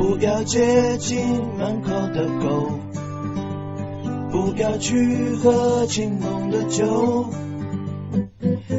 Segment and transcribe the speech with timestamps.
[0.00, 1.18] 不要接近
[1.58, 2.70] 门口的狗，
[4.30, 7.26] 不要去喝清浓的酒，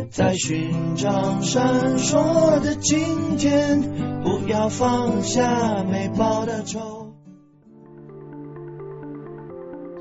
[0.09, 3.79] 在寻找闪烁的今天，
[4.23, 7.13] 不要放下没报的仇。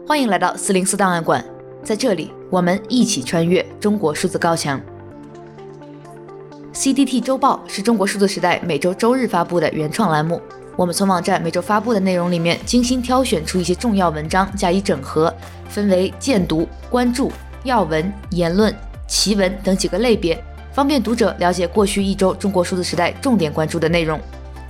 [0.08, 1.44] 欢迎来到四零四档案馆，
[1.82, 4.80] 在这里我们一起穿越中国数字高墙。
[6.72, 10.40] CDT 周报是中国数字时代每周周日发布的原创栏目。
[10.80, 15.30] 我们从网站每周发布的内容里面精心挑选出一些重要文章加以整合，
[15.68, 17.30] 分为荐读、关注、
[17.64, 18.74] 要闻、言论、
[19.06, 24.18] 奇闻等几个类别，方便读者了解过去一周中国数字时代重点关注的内容。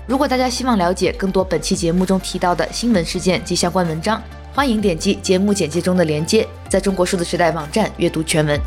[0.09, 4.21] 如果大家希望了解更多本期节目中提到的新闻事件及相关文章，
[4.53, 8.61] 欢迎点击节目简介中的链接，在中国数字时代网站阅读全文。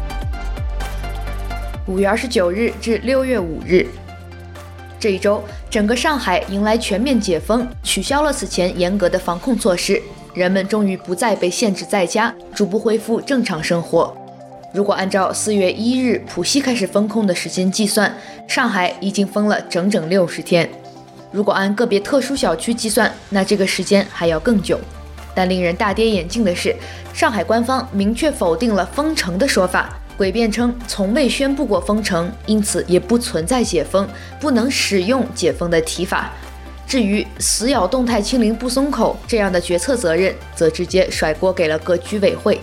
[1.87, 3.85] 五月二十九日至六月五日。
[5.03, 10.01] 这一周，整个上海迎来全面解封，取消了此前严格的防控措施，
[10.34, 14.15] 人们终于不再被限制在家，逐步恢复正常生活。
[14.74, 18.15] 如果按照四月一日浦西开始封控的时间计算，
[18.48, 20.70] 上海已经封了整整六十天。
[21.34, 24.79] 如果按个别特殊小区计算，那这个时间还要更久。
[25.35, 26.74] 但令人大跌眼镜的是，
[27.13, 29.90] 上海官方明确否定了封城的说法。
[30.17, 34.07] 诡辩称从未宣布过封城，因此也不存在解封，
[34.39, 36.31] 不能使用解封的提法。
[36.85, 42.59] 至于死咬动态清零不松口这样的决策责任，则直接甩锅给了各居委会。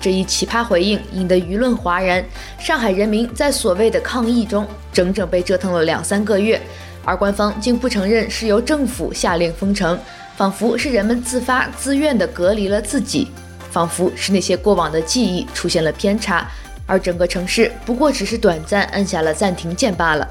[0.00, 2.24] 这一奇葩回应引得舆论哗然，
[2.58, 6.60] 上海人民在所谓的抗议中整整被折腾了两三个月，
[7.04, 9.98] 而官方竟不承认是由政府下令封城，
[10.36, 13.28] 仿佛是人们自发自愿地隔离了自己。
[13.70, 16.46] 仿佛是那些过往的记忆出现了偏差，
[16.86, 20.28] 而整个城市不过只是短暂按下了暂停键罢了。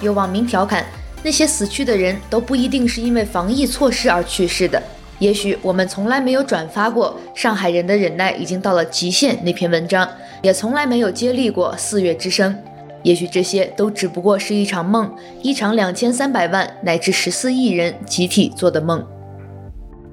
[0.00, 0.84] 有网民调侃，
[1.22, 4.82] 那些死去的人都不一定是因为防疫措施而去世的。
[5.18, 10.08] 也许我们从来没有转发过《上海人的忍耐已经到了极限》那篇文章，
[10.42, 12.56] 也从来没有接力过四月之声。
[13.02, 19.04] 也许这些都只不过是一场梦，一场两千三百万乃至十四亿人集体做的梦。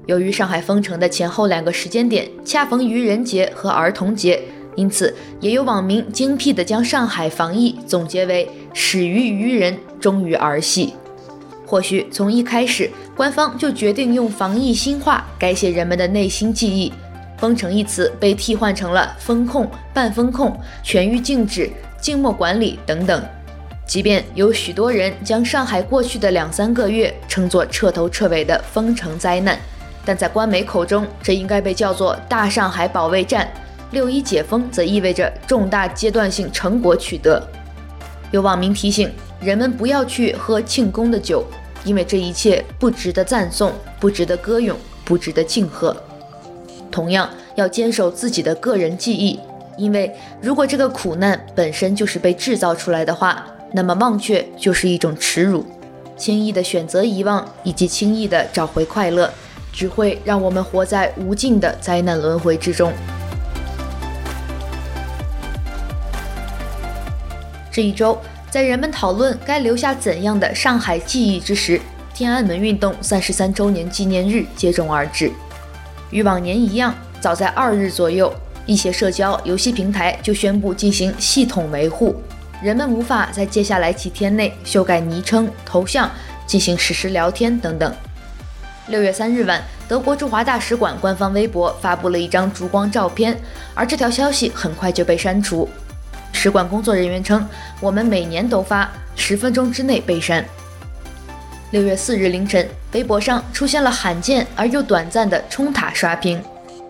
[0.06, 4.40] 由于上海封城的前后两个时间点恰逢愚人节和儿童节，
[4.76, 10.94] 因此也有网民精辟地将上海防疫总结为“始于愚人，终于儿戏”。
[11.66, 16.92] 或许从一开始，官方就决定用防疫新话改写人们的内心记忆
[17.36, 21.68] ，“封城”一词被替换成了“封控”、“半封控”、“全域禁止”、
[22.00, 23.20] “静默管理”等等。
[23.84, 29.58] 即便有许多人将上海过去的两三个月称作彻头彻尾的封城灾难。
[30.06, 33.46] 但在官媒口中，这应该被叫做“大上海保卫战”。
[33.90, 37.44] 六一解封则意味着重大阶段性成果取得。
[38.30, 41.44] 有网民提醒人们不要去喝庆功的酒，
[41.84, 45.96] 因为这一切不值得赞颂，不值得歌咏，不值得庆贺。
[46.90, 49.38] 同样，要坚守自己的个人记忆，
[49.76, 55.66] 因为如果这个苦难本身就是被制造出来的话，那么忘却就是一种耻辱。
[56.16, 59.30] 轻易的选择遗忘，以及轻易的找回快乐。
[59.76, 62.90] 只会让我们活在无尽的灾难轮回之中。
[67.70, 71.78] 这一周，在人们讨论该留下怎样的上海记忆之时，
[72.14, 75.30] 天安门运动三十三周年纪念日接踵而至。
[76.10, 78.32] 与往年一样，早在二日左右，
[78.64, 82.16] 一些社交游戏平台就宣布进行系统维护，
[82.62, 86.10] 人们无法在接下来几天内修改昵称、头像、
[86.46, 87.94] 进行实时聊天等等。
[88.88, 93.36] 六月三日晚，德国驻华大使馆官方微博发布了一张烛光照片，
[93.74, 95.68] 而这条消息很快就被删除。
[96.32, 97.44] 使馆工作人员称
[97.82, 100.44] ：“我们每年都发，十分钟之内被删。”
[101.72, 106.40] 六月四日凌晨，微博上出现了罕见而又短暂的冲塔刷屏，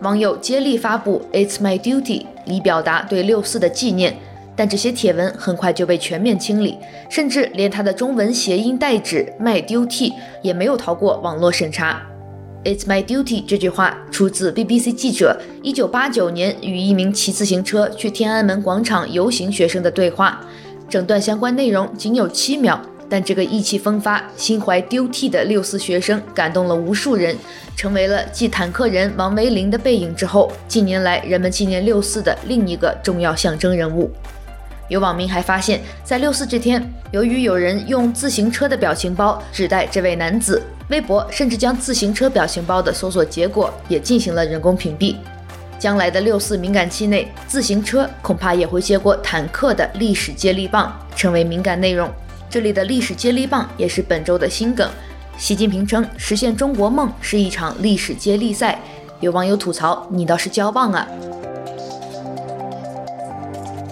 [0.01, 4.15] 网友接力发布 “It's my duty” 以表达对六四的纪念。
[4.57, 6.79] 但这些帖文很快就被全面清理，
[7.09, 10.11] 甚至连他的中文谐音代指 “my duty”
[10.41, 12.01] 也没有逃过网络审查。
[12.63, 20.41] “It's my duty” 这句话出自 BBC 记者1989年与一名骑自行车去天安门广场游行学生的对话，
[20.89, 27.37] 整段相关内容仅有七秒，但这个意气风发、心怀丢替的六四学生感动了无数人，
[27.75, 34.09] 成为了继坦克人王维林的背影之后，近年来人们纪念六四的另一个重要象征人物。
[34.87, 36.81] 有网民还发现，在六四这天，
[37.11, 45.15] 由于有人用自行车的表情包指代这位男子，微博甚至将自行车表情包的搜索结果也进行了人工屏蔽。
[45.77, 52.09] 将来的六四敏感期内，自行车恐怕也会接过坦克的历史接力棒，成为敏感内容。
[52.49, 54.89] 这里的历史接力棒也是本周的新梗。
[55.37, 58.79] 习近平称实现中国梦是一场历史接力赛，
[59.19, 61.07] 有网友吐槽：“你倒是交棒啊！”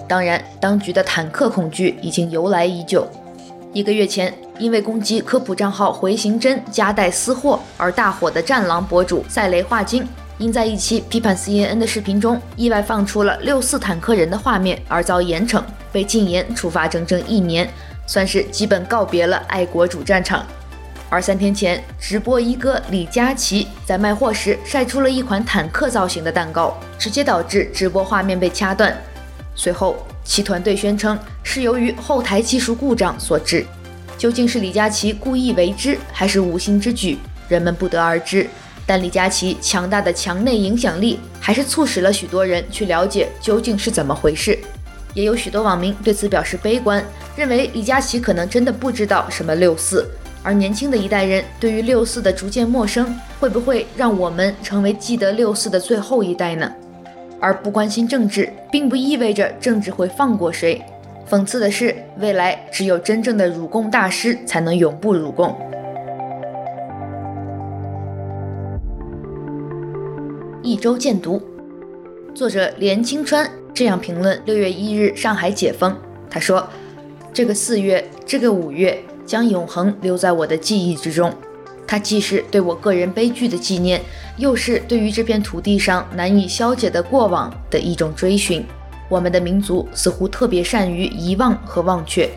[0.08, 3.08] 当然，当局的坦克恐惧已经由来已久。
[3.72, 10.06] 一个月前，因为攻击科普账号“回形针”夹带私货而大火的“战狼”博主赛雷画经，
[10.38, 15.62] 因在一期批判 CNN 的视频中意外放出了六四坦克人的画面而遭严惩，
[15.92, 17.68] 被禁言处罚整整一年，
[18.06, 20.46] 算是基本告别了爱国主战场。
[21.10, 28.96] 而三天前，直播一哥李佳琦在卖货时晒出了一款坦克造型的蛋糕，直接导致直播画面被掐断。
[29.56, 33.66] 随后，其团队宣称是由于后台技术故障所致。
[34.16, 37.18] 究竟是李佳琦故意为之，还是无心之举，
[37.48, 38.48] 人们不得而知。
[38.86, 44.56] 但李佳琦强大的墙内影响力，还是促使了许多人去了解究竟是怎么回事。
[45.12, 47.04] 也有许多网民对此表示悲观，
[47.34, 50.08] 认为李佳琦可能真的不知道什么六四。
[50.42, 56.70] 而年轻的一代人对于六四的逐渐陌生，会不会让我们成为记得六四的最后一代呢？
[57.40, 60.82] 而不关心政治，并不意味着政治会放过谁。
[61.28, 65.56] 讽刺的是，未来只有真正的辱共大师才能永不辱共。
[70.62, 71.40] 一周见读，
[72.34, 75.96] 作者连清川这样评论六月一日上海解封。
[76.28, 76.68] 他说
[77.32, 81.32] ：“这个四月，这个五月，将永恒留在我的记忆之中。”
[81.86, 84.02] 它既是对我个人悲剧的纪念，
[84.36, 88.66] 又是对于这片土地上难以消解的过往的一种追寻。
[89.08, 92.28] 我们的民族似乎特别善于遗忘和忘却，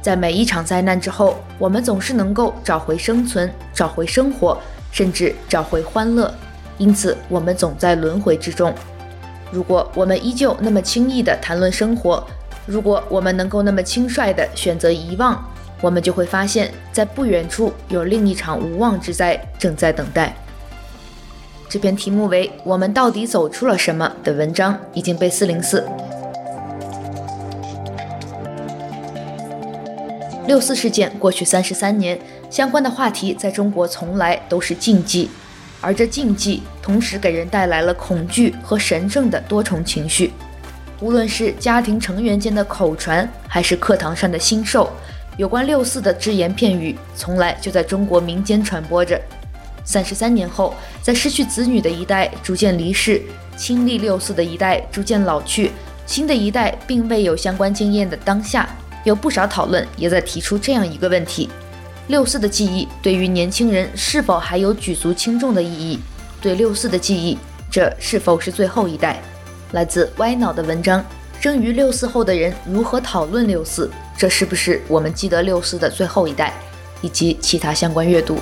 [0.00, 4.58] 在每一场灾难之后，我们总是能够找回生存，找回生活，
[4.90, 6.32] 甚至找回欢乐。
[6.78, 8.74] 因此，我们总在轮回之中。
[9.52, 12.26] 如果我们依旧那么轻易地谈论生活，
[12.66, 15.44] 如果我们能够那么轻率地选择遗忘，
[15.84, 20.34] 我们就会发现，在不远处有另一场无妄之灾正在等待。
[21.68, 25.86] 这篇题目为“我们到底走出了什么”的文章已经被四零四。
[30.46, 35.28] 六四事件过去三十三年，相关的话题在中国从来都是禁忌，
[35.82, 40.32] 而这禁忌同时给人带来了恐惧和神圣的多重情绪。
[41.00, 44.90] 无论是家庭成员间的口传，还是课堂上的心授。
[45.36, 49.20] 有关六四的只言片语，从来就在中国民间传播着。
[49.84, 50.72] 三十三年后，
[51.02, 53.20] 在失去子女的一代逐渐离世，
[53.56, 55.72] 亲历六四的一代逐渐老去，
[56.06, 58.68] 新的一代并未有相关经验的当下，
[59.02, 61.50] 有不少讨论也在提出这样一个问题：
[62.06, 65.98] 六四的记忆对于年轻人是否还有举足轻重的意义？
[66.40, 67.36] 对六四的记忆，
[67.68, 69.20] 这是否是最后一代？
[69.72, 71.04] 来自歪脑的文章。
[71.40, 73.90] 生于六四后的人如何讨论六四？
[74.16, 76.52] 这是不是我们记得六四的最后一代？
[77.02, 78.38] 以及其他相关阅读。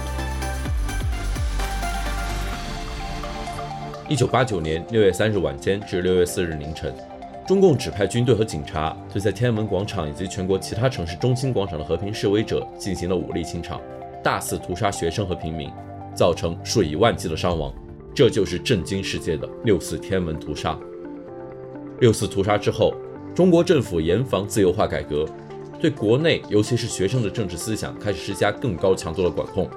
[4.08, 6.94] 一九八九年六月三日晚间至六月四日凌晨，
[7.46, 13.80] 中共指派军队和警察对在天安门广场以及全国其他城市中心广场的和平示威者进行了武力清场，
[14.22, 15.70] 大肆屠杀学生和平民，
[16.14, 17.72] 造成数以万计的伤亡。
[18.14, 20.78] 这就是震惊世界的六四天安门屠杀。
[21.98, 22.94] 六四屠杀之后，
[23.34, 25.26] 中国政府严防自由化改革，
[25.82, 29.68] 对国内尤其是学生的政治思想开始施加更高强度的管控。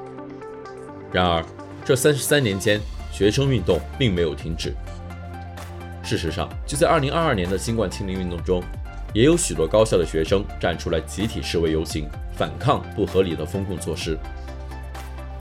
[1.11, 1.43] 然而，
[1.83, 2.79] 这三十三年间，
[3.11, 4.71] 学生运动并没有停止。
[6.03, 8.61] 事实上，就在二零二二年的新冠清零运动中，
[9.15, 12.07] 也有许多高校的学生站出来集体示威游行，
[12.37, 14.15] 反抗不合理的封控措施。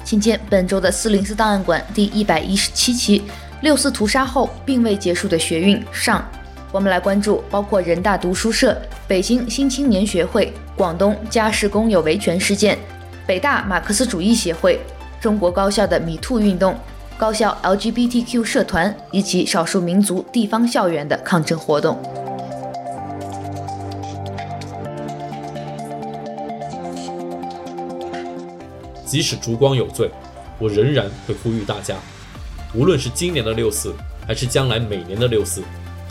[0.02, 3.22] 请见本周的四零四档案馆第一百一十七期：
[3.60, 6.26] 六四屠杀后并未结束的学运上。
[6.74, 8.76] 我们来关注包括人大读书社、
[9.06, 12.76] 北京新青年学会、广东家事工友维权事件、
[13.24, 14.80] 北大马克思主义协会、
[15.20, 16.76] 中国高校的米兔运动、
[17.16, 21.96] 高校 LGBTQ 社团以及少数民族地方校园的抗争活动。
[29.06, 30.10] 即使烛光有罪，
[30.58, 31.94] 我仍然会呼吁大家，
[32.74, 33.94] 无论是今年的六四，
[34.26, 35.62] 还是将来每年的六四。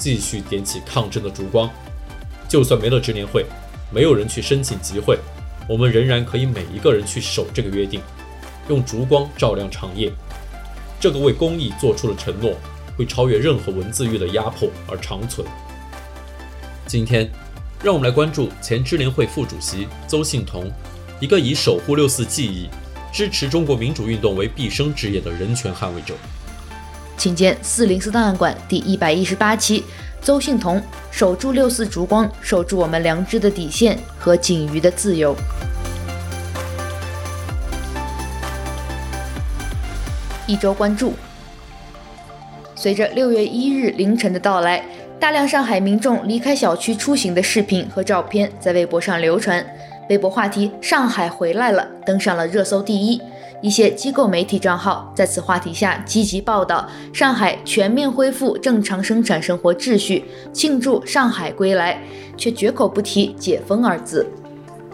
[0.03, 1.71] 继续点起抗争的烛光，
[2.49, 3.45] 就算没了执联会，
[3.89, 5.17] 没有人去申请集会，
[5.65, 8.01] 我们仍然可以每一个人去守这个约定，
[8.67, 10.11] 用烛光照亮长夜。
[10.99, 12.53] 这个为公益做出的承诺，
[12.97, 15.47] 会超越任何文字狱的压迫而长存。
[16.85, 17.31] 今天，
[17.81, 20.69] 让我们来关注前支联会副主席邹幸彤，
[21.21, 22.67] 一个以守护六四记忆、
[23.13, 26.13] 支持中国民主运动为毕生职业的人权捍卫者。
[27.17, 29.83] 请见四零四档案馆第一百一十八期，
[30.21, 35.35] 邹幸彤守住六四烛光，守住我们良知的底线和仅余的自由。
[40.45, 41.13] 一周关注。
[42.75, 44.83] 随着六月一日凌晨的到来，
[45.17, 49.65] 大量上海民众离开小区出行的视频和照片在微博上流传，
[50.09, 53.21] 微博话题“上海回来了”登上了热搜第一。
[53.63, 61.97] 一些机构媒体账号在此话题下积极报道上海全面恢复正常生产生活秩序，庆祝上海归来，
[62.35, 64.27] 却绝口不提解封二字。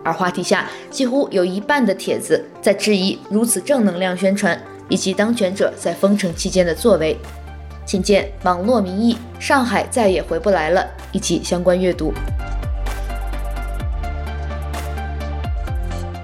[0.03, 7.17] 而话题下几乎有一半的帖子在质疑如此正能量宣传以及当权者在封城期间的作为。
[7.87, 12.13] 请见网络民意：上海再也回不来了，以及相关阅读。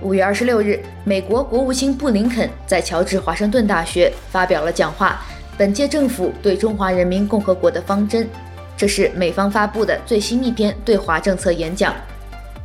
[0.03, 5.23] 五月二十六日，美国国务卿布林肯在乔治华盛顿大学发表了讲话，
[5.55, 8.27] 本届政府对中华人民共和国的方针。
[8.75, 11.93] 这是美方发布的最新一篇对华政策演讲。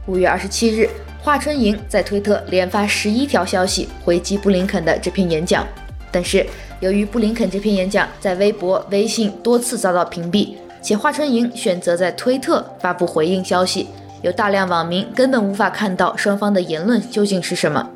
[0.06, 0.88] 五月二十七日，
[1.22, 5.66] 华春莹在推特连发十一条消息回击布林肯的这篇演讲，
[6.10, 6.46] 但是
[6.80, 13.88] 由于布林肯这篇演讲在微博、微信多次遭到屏蔽，且华春莹选择在推特发布回应消息。
[14.22, 17.86] 有大量网民根本无法看到双方的言论究竟是什么，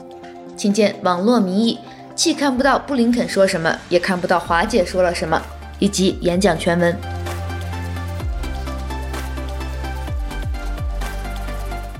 [0.57, 1.79] 请见网络民意，
[2.15, 5.41] 既看不到布林肯说什么，也看不到华姐说了什么，
[5.79, 6.97] 以及演讲全文。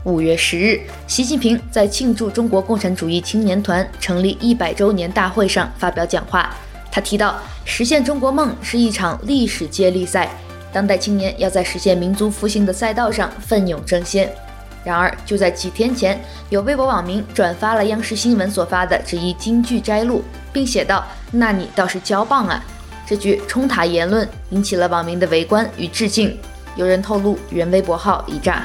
[0.05, 6.55] 五月十日，习近平在庆祝中国共产主义青年团成立一百周年大会上发表讲话，
[6.93, 10.31] 他提到，实现中国梦是一场历史接力赛。
[10.73, 14.33] 当代青年要在实现民族复兴的赛道上奋勇争先。
[14.85, 20.23] 然而，就在几天前，有微博网民转发了央视新闻所发的这一京剧摘录，
[20.53, 22.63] 并写道：“那你倒是交棒啊！”
[23.07, 26.39] 这句冲塔言论引起了网民的围观与致敬。
[26.77, 28.65] 有人透露，原微博号已炸。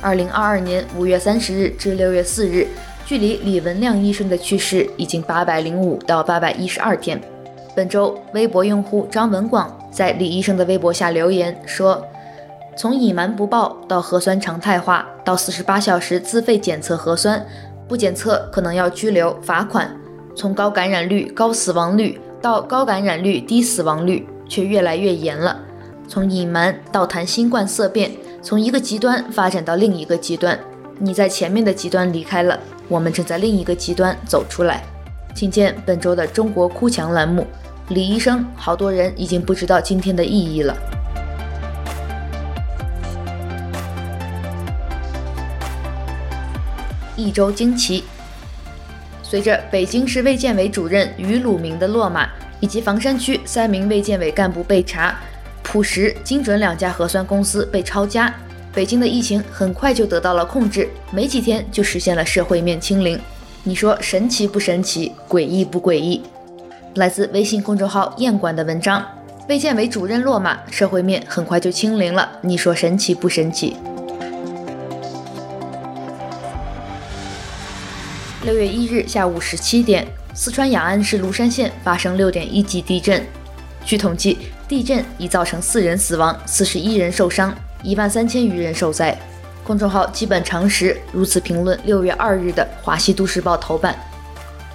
[0.00, 2.66] 二零二二年五月三十日至六月四日。
[3.04, 7.20] 距离李文亮医生的去世已经八百零五到八百一十二天。
[7.76, 12.06] 本周，微博用户张文广在李医生的微博下留言说
[12.76, 17.42] ：“从隐瞒不报到核酸常态化，到四十八小时自费检测核酸，
[17.88, 19.90] 不检测可能要拘留罚款。
[20.34, 25.56] 从高感染率、高死亡率到高感染率、低死亡率，却越来越严了。
[26.06, 28.10] 从隐瞒到谈新冠色变，
[28.42, 30.58] 从一个极端发展到另一个极端。
[30.98, 34.84] 你在前面的极端离开了。”我们正在另一个极端走出来，
[35.34, 37.46] 请见本周的中国哭墙栏目。
[37.90, 40.76] 李医生，好多人已经不知道今天的意义了。
[47.14, 48.02] 一周惊奇，
[49.22, 52.28] 随着北京市卫健委主任于鲁明的落马，
[52.58, 55.16] 以及房山区三名卫健委干部被查，
[55.62, 58.34] 普实、精准两家核酸公司被抄家。
[58.74, 63.16] 北京的疫情很快就得到了控制，没几天就实现了社会面清零。
[63.62, 65.12] 你说神奇不神奇？
[65.28, 66.20] 诡异不诡异？
[66.96, 69.04] 来自微信公众号“燕馆”的文章：
[69.50, 72.26] 卫健委主任落马，社会面很快就清零了。
[72.40, 73.76] 你说神奇不神奇？
[78.44, 83.22] 六月一日下午十七点，四川雅安市芦山县发生六点一级地震。
[83.84, 87.54] 据统计，地震已造成四人死亡，四十一人受伤。
[87.82, 89.16] 一万三千余人受灾。
[89.62, 93.94] 公众号基本常识如此评论六月二日的《华西都市报》头版：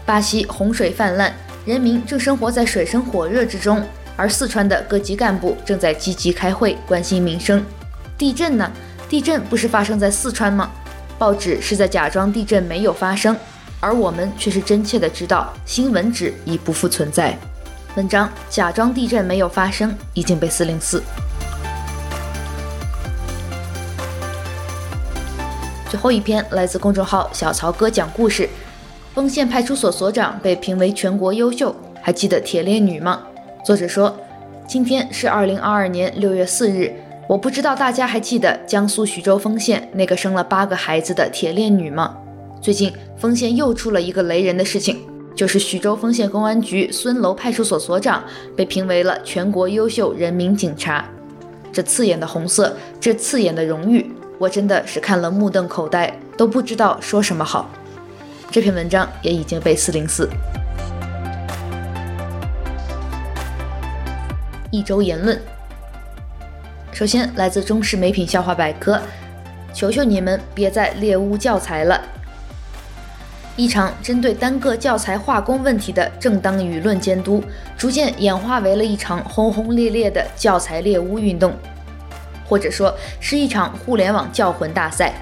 [0.06, 3.84] 巴西洪水泛滥，人民正生活在水深火热之中，
[4.18, 7.64] 而四川的各级干部正在积极开会，关心民生。
[8.18, 8.70] 地震呢？
[9.08, 10.72] 地震不是发生在四川吗？
[11.20, 13.38] 报纸是在假装地震没有发生，
[13.80, 17.38] 而我们却是真切的知道新闻纸已不复存在。
[17.96, 21.04] 文章假装地震没有发生已经被四零四。
[25.90, 28.50] 最后一篇来自公众号小曹哥讲故事，
[29.14, 33.22] 丰县派出所所长被评为全国优秀，还记得铁链女吗？
[33.66, 34.16] 作者说，
[34.66, 36.94] 今天是二零二二年六月四日，
[37.28, 42.18] 我不知道大家还记得江苏徐州丰县那个生了八个孩子的铁链女吗？
[42.62, 45.02] 最近丰县又出了一个雷人的事情，
[45.36, 48.24] 就是徐州丰县公安局孙楼派出所所长
[48.56, 51.04] 被评为了全国优秀人民警察，
[51.74, 54.10] 这刺眼的红色，这刺眼的荣誉。
[54.38, 57.70] 我真的是看了目瞪口呆，都不知道说什么好。
[58.52, 60.30] 这篇文章也已经被四零四。
[64.70, 65.40] 一周言论，
[66.92, 69.02] 首先来自中视美品笑话百科，
[69.74, 72.02] 求求你们别再猎污教材了。
[73.56, 77.42] 一场针对单个教材化工问题的正当舆论监督，
[77.78, 81.54] 逐渐演化为了一场轰轰烈烈的教材猎污运动。
[82.46, 85.14] 或者说是一场互联网教魂大赛。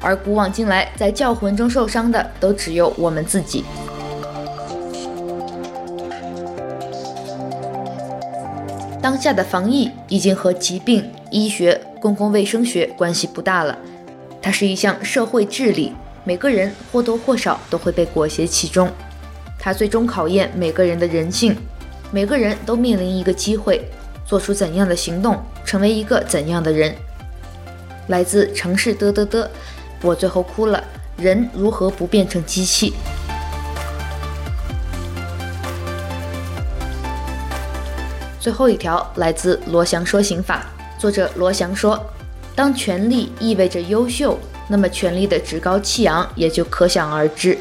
[0.00, 3.64] 而古往今来，在教魂中受伤的都只有我们自己。
[9.00, 13.78] 当下的防疫已经和疾病、医学、公共卫生学关系不大了，
[14.42, 15.92] 它是一项社会治理，
[16.24, 18.90] 每个人或多或少都会被裹挟其中。
[19.58, 21.56] 它最终考验每个人的人性，
[22.10, 23.88] 每个人都面临一个机会，
[24.24, 26.94] 做出怎样的行动，成为一个怎样的人。
[28.08, 29.50] 来自城市的的的。
[30.02, 30.82] 我最后哭了。
[31.16, 32.92] 人如何不变成机器？
[38.38, 40.66] 最后一条来自罗翔说刑法，
[40.98, 41.98] 作者罗翔说：
[42.54, 44.38] 当权力意味着优秀，
[44.68, 47.58] 那么权力的趾高气扬也就可想而知。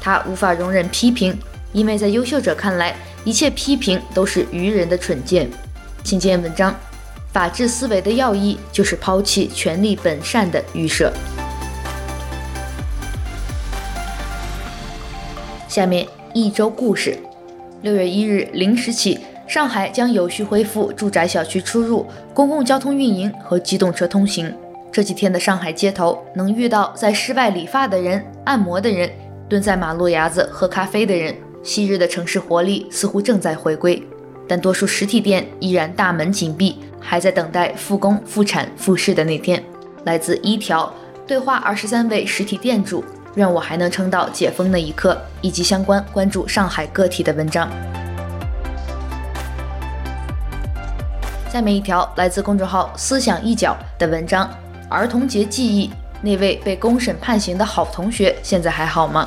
[0.00, 1.36] 他无法容忍批评，
[1.72, 2.94] 因为在优秀者看来，
[3.24, 5.50] 一切批评都是愚人的蠢见。
[6.04, 6.74] 请见文章。
[7.32, 11.12] 法治思维的要义就是抛弃权力本善的预设。
[15.70, 17.16] 下面一周故事：
[17.82, 24.52] 六月一日零时起，上海将有序恢复住宅小区出入、公共交通运营和机动车通行。
[24.90, 29.08] 这几天的上海街头，能遇到在室外理发的人、按摩的人、
[29.48, 31.32] 蹲在马路牙子喝咖啡的人。
[31.62, 34.02] 昔日的城市活力似乎正在回归，
[34.48, 39.62] 但多数实体店依然大门紧闭，还在等待复工、复产、复市的那天。
[40.02, 40.92] 来自一条
[41.28, 43.04] 对话二十三位实体店主。
[43.40, 47.70] 愿我还能撑到解封那一刻，以及相关关注上海个体的文章。
[51.50, 54.48] 下面一条来自公众号“思想一角”的文章：
[54.90, 59.26] 儿童节记忆，那位被公审判刑的好同学现在还好吗？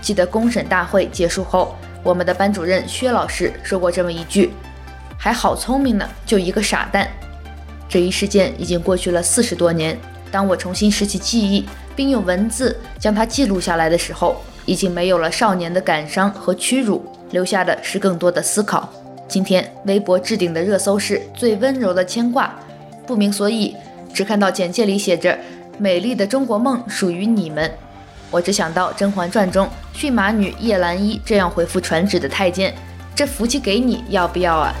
[0.00, 4.52] 记得公审大会结束后，我们的班主任薛老师说过这么一句
[5.16, 7.08] ：“还好聪明呢，就一个傻蛋。”
[7.88, 9.96] 这一事件已经过去了四十多年，
[10.32, 11.64] 当我重新拾起记忆。
[11.94, 18.88] 并用文字将它记录下来的时候，已经没有了少年的感伤和屈辱，留下的是更多的思考。
[19.28, 22.58] 今天微博置顶的热搜是最温柔的牵挂，
[23.06, 23.76] 不明所以，
[24.14, 25.38] 只看到简介里写着
[25.78, 27.70] “美丽的中国梦属于你们”，
[28.32, 32.74] 我只想到《甄嬛传》中驯马女叶澜依这样回复传旨的太监
[33.14, 34.72] ：“这福气给你，要不要啊？”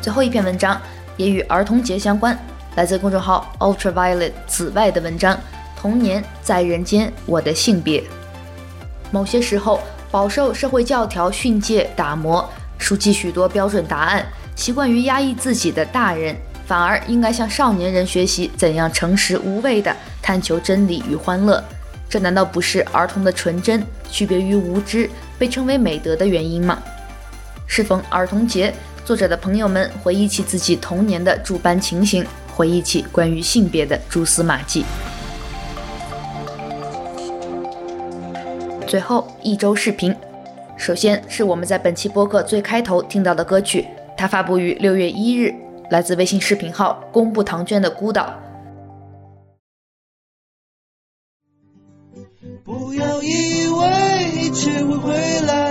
[0.00, 0.80] 最后一篇文章。
[1.16, 2.38] 也与儿童节相关，
[2.76, 5.34] 来自公众号 Ultraviolet 紫外的文章
[5.78, 8.00] 《童年在人间，我的性别》。
[9.10, 14.24] 某些时候，饱受社会教条训诫打磨，熟记许多标准答案，
[14.56, 16.34] 习惯于压抑自己的大人，
[16.64, 21.62] 反而应该向少年人学习怎样诚实无畏地探求真理与欢乐。
[22.08, 26.78] 这难道不是儿童的纯真区别于无知被称为美德的原因吗？
[27.66, 28.72] 适逢儿童节。
[29.04, 34.84] 作者的朋友们回忆起自己童年的诸般情形，回忆起关于性别的蛛丝马迹。
[38.86, 40.14] 最后一周视频，
[40.76, 43.86] 首先是我们在本期播客最开头听到的歌曲，
[44.16, 45.54] 它发布于六月一日，
[45.90, 48.34] 来自微信视频号“公布唐娟的孤岛”。
[52.64, 55.69] 不要以为一切会回来，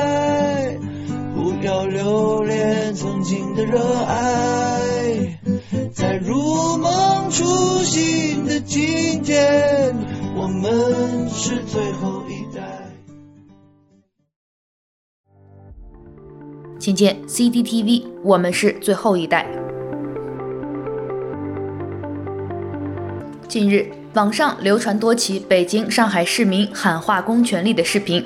[1.89, 2.93] 留恋。
[2.93, 5.39] 曾经的热爱，
[5.93, 7.45] 在如梦初
[7.84, 9.95] 醒的今天，
[10.36, 12.62] 我们是最后一代。
[16.80, 19.45] 请见 CCTV，我们是最后一代。
[23.47, 28.25] 近日，网上流传多起北京、上海市民喊话公权力的视频。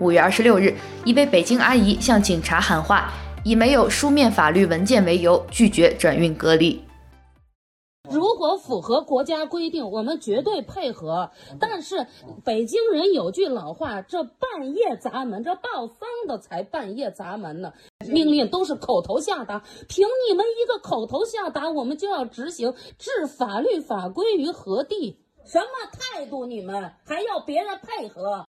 [0.00, 0.74] 五月二十六日，
[1.04, 3.12] 一位北京阿姨向警察喊话。
[3.44, 6.80] 以没有书面法律文件为由，拒绝转运隔离。
[8.08, 11.30] 如果符合国家规定，我们绝对配合。
[11.58, 12.06] 但是
[12.44, 17.72] 北京人有句老话：“这半夜砸门，这报丧的才半夜砸门呢。”
[18.06, 25.18] 命令都是口头下达，凭你们一个口头下达，我们就要执行，置法律法规于何地？
[25.44, 26.46] 什么态度？
[26.46, 28.44] 你们还要别人配合？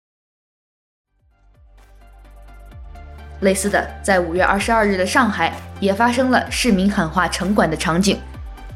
[3.42, 8.18] 类似的，在五月二十二日的上海也发生了市民喊话城管的场景。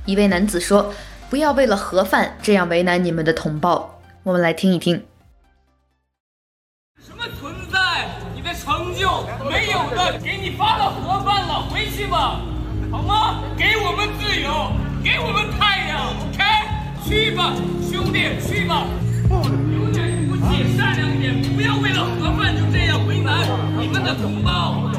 [0.05, 0.92] 一位男子说
[1.31, 5.05] ：“不要为了盒饭这样为难你们的同胞。”我们来听一听。
[7.00, 8.09] 什么存在？
[8.35, 9.09] 你的成就
[9.48, 12.40] 没有的，给你发了盒饭了，回去吧，
[12.90, 13.42] 好吗？
[13.57, 16.42] 给我们自由，给我们太阳，OK？
[17.05, 17.55] 去吧，
[17.88, 18.87] 兄弟，去吧。
[20.76, 23.48] 善良一点，不要为了盒饭就这样为难
[23.80, 24.90] 你们的同胞。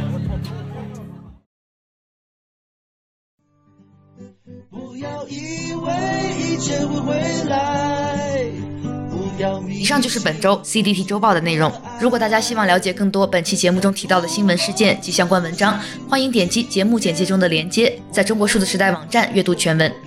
[4.69, 5.93] 不要以为
[6.39, 8.17] 一切会回来。
[9.69, 11.71] 以上就是本周 CDT 周报的内容。
[12.01, 20.06] 如果大家希望了解更多本期节目中提到的新闻事件及相关文章，欢迎点击节目简介中的链接，在中国数字时代网站阅读全文。